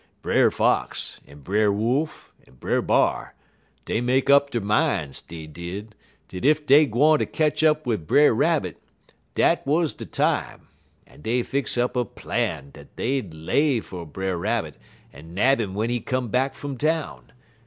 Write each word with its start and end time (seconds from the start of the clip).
"Brer 0.23 0.49
Fox, 0.49 1.19
en 1.27 1.41
Brer 1.41 1.71
Wolf, 1.71 2.33
en 2.47 2.55
Brer 2.55 2.81
B'ar, 2.81 3.35
dey 3.85 4.01
make 4.01 4.31
up 4.31 4.49
der 4.49 4.59
mines, 4.59 5.21
dey 5.21 5.45
did, 5.45 5.93
dat 6.27 6.43
ef 6.43 6.65
dey 6.65 6.87
gwine 6.87 7.19
ter 7.19 7.25
ketch 7.27 7.63
up 7.63 7.85
wid 7.85 8.07
Brer 8.07 8.33
Rabbit, 8.33 8.81
dat 9.35 9.63
wuz 9.67 9.89
de 9.95 10.07
time, 10.07 10.69
en 11.05 11.21
dey 11.21 11.43
fix 11.43 11.77
up 11.77 11.95
a 11.95 12.03
plan 12.03 12.71
dat 12.71 12.95
dey'd 12.95 13.31
lay 13.31 13.79
fer 13.79 14.03
Brer 14.03 14.39
Rabbit 14.39 14.75
en 15.13 15.35
nab 15.35 15.61
'im 15.61 15.73
w'en 15.75 15.91
he 15.91 15.99
come 15.99 16.29
back 16.29 16.55
fum 16.55 16.79
town. 16.79 17.31